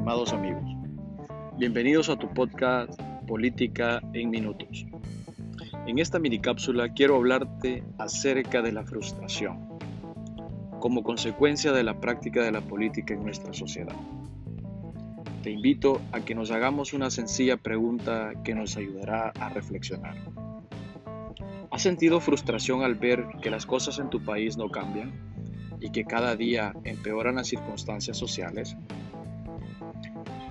[0.00, 0.64] estimados amigos.
[1.58, 4.86] Bienvenidos a tu podcast Política en Minutos.
[5.86, 9.78] En esta mini cápsula quiero hablarte acerca de la frustración
[10.80, 13.94] como consecuencia de la práctica de la política en nuestra sociedad.
[15.42, 20.16] Te invito a que nos hagamos una sencilla pregunta que nos ayudará a reflexionar.
[21.70, 25.12] ¿Has sentido frustración al ver que las cosas en tu país no cambian
[25.78, 28.78] y que cada día empeoran las circunstancias sociales?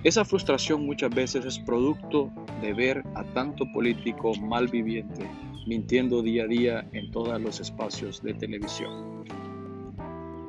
[0.02, 2.32] Esa frustración muchas veces es producto
[2.62, 5.30] de ver a tanto político malviviente
[5.68, 9.26] mintiendo día a día en todos los espacios de televisión.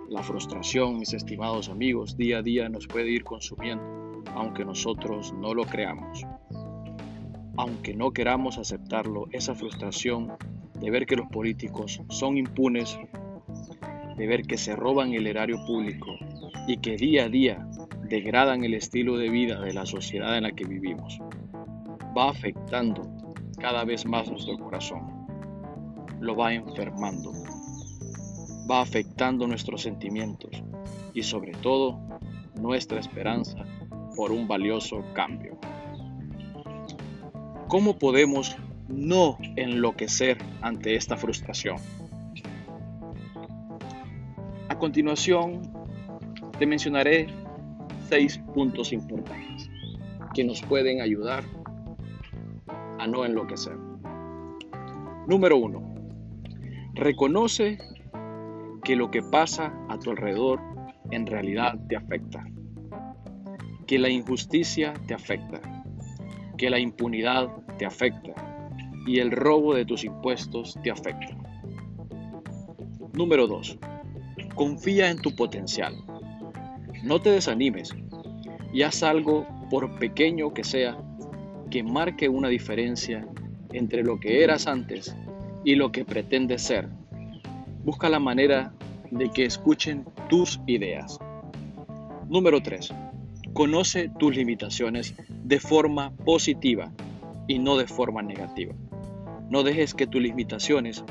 [0.08, 5.52] La frustración, mis estimados amigos, día a día nos puede ir consumiendo, aunque nosotros no
[5.52, 6.24] lo creamos.
[7.56, 10.32] Aunque no queramos aceptarlo, esa frustración
[10.80, 12.96] de ver que los políticos son impunes,
[14.16, 16.06] de ver que se roban el erario público
[16.68, 17.68] y que día a día
[18.10, 21.20] degradan el estilo de vida de la sociedad en la que vivimos.
[22.16, 23.02] Va afectando
[23.56, 25.28] cada vez más nuestro corazón.
[26.18, 27.32] Lo va enfermando.
[28.68, 30.50] Va afectando nuestros sentimientos
[31.14, 32.00] y sobre todo
[32.60, 33.64] nuestra esperanza
[34.16, 35.56] por un valioso cambio.
[37.68, 38.56] ¿Cómo podemos
[38.88, 41.76] no enloquecer ante esta frustración?
[44.68, 45.62] A continuación,
[46.58, 47.28] te mencionaré
[48.08, 49.70] seis puntos importantes
[50.34, 51.44] que nos pueden ayudar
[52.98, 53.76] a no enloquecer.
[55.26, 55.94] Número uno,
[56.94, 57.78] reconoce
[58.84, 60.60] que lo que pasa a tu alrededor
[61.10, 62.44] en realidad te afecta,
[63.86, 65.60] que la injusticia te afecta,
[66.56, 67.48] que la impunidad
[67.78, 68.34] te afecta
[69.06, 71.36] y el robo de tus impuestos te afecta.
[73.14, 73.78] Número 2.
[74.54, 75.94] Confía en tu potencial.
[77.02, 77.94] No te desanimes
[78.72, 80.98] y haz algo, por pequeño que sea,
[81.70, 83.26] que marque una diferencia
[83.72, 85.14] entre lo que eras antes
[85.64, 86.88] y lo que pretendes ser.
[87.84, 88.72] Busca la manera
[89.10, 91.18] de que escuchen tus ideas.
[92.28, 92.92] Número 3.
[93.52, 96.92] Conoce tus limitaciones de forma positiva
[97.48, 98.74] y no de forma negativa.
[99.48, 101.04] No dejes que tus limitaciones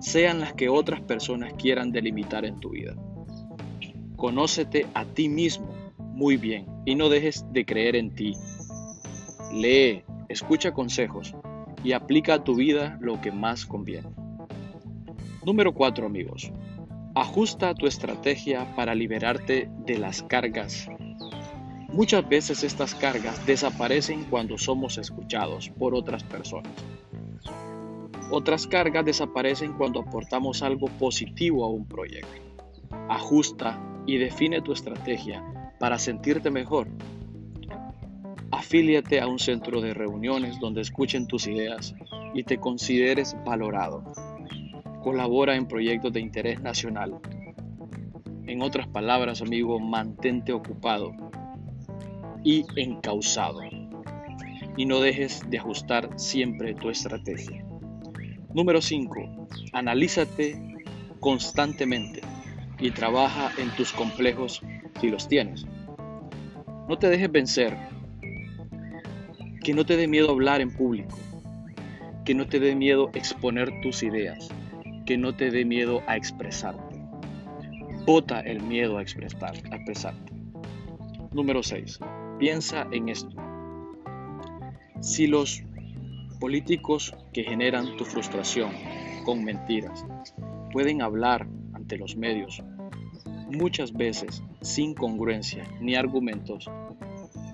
[0.00, 2.94] sean las que otras personas quieran delimitar en tu vida.
[4.22, 8.36] Conócete a ti mismo muy bien y no dejes de creer en ti.
[9.52, 11.34] Lee, escucha consejos
[11.82, 14.10] y aplica a tu vida lo que más conviene.
[15.44, 16.52] Número 4 amigos.
[17.16, 20.86] Ajusta tu estrategia para liberarte de las cargas.
[21.88, 26.72] Muchas veces estas cargas desaparecen cuando somos escuchados por otras personas.
[28.30, 32.40] Otras cargas desaparecen cuando aportamos algo positivo a un proyecto.
[33.08, 35.42] Ajusta y define tu estrategia
[35.78, 36.88] para sentirte mejor.
[38.50, 41.94] Afíliate a un centro de reuniones donde escuchen tus ideas
[42.34, 44.04] y te consideres valorado.
[45.02, 47.18] Colabora en proyectos de interés nacional.
[48.46, 51.12] En otras palabras, amigo, mantente ocupado
[52.44, 53.60] y encausado.
[54.76, 57.64] Y no dejes de ajustar siempre tu estrategia.
[58.54, 59.48] Número 5.
[59.72, 60.60] Analízate
[61.20, 62.20] constantemente
[62.82, 64.60] y trabaja en tus complejos
[65.00, 65.64] si los tienes.
[66.88, 67.78] No te dejes vencer.
[69.62, 71.16] Que no te dé miedo hablar en público.
[72.24, 74.48] Que no te dé miedo exponer tus ideas.
[75.06, 77.00] Que no te dé miedo a expresarte.
[78.04, 80.32] Bota el miedo a, expresar, a expresarte.
[81.30, 82.00] Número 6.
[82.40, 83.36] Piensa en esto.
[85.00, 85.62] Si los
[86.40, 88.72] políticos que generan tu frustración
[89.24, 90.04] con mentiras
[90.72, 92.60] pueden hablar ante los medios
[93.52, 96.70] muchas veces sin congruencia ni argumentos,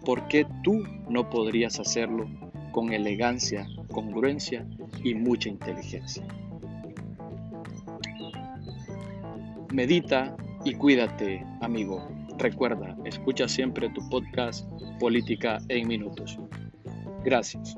[0.04, 2.28] ¿por qué tú no podrías hacerlo
[2.72, 4.66] con elegancia, congruencia
[5.02, 6.24] y mucha inteligencia?
[9.72, 12.08] Medita y cuídate, amigo.
[12.38, 14.66] Recuerda, escucha siempre tu podcast
[14.98, 16.38] Política en Minutos.
[17.24, 17.76] Gracias.